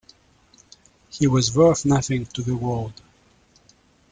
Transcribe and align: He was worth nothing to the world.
He 1.11 1.27
was 1.27 1.55
worth 1.55 1.85
nothing 1.85 2.25
to 2.25 2.41
the 2.41 2.55
world. 2.57 2.99